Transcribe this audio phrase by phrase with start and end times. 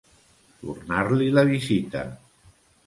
[0.61, 2.05] Tornar-li la visita.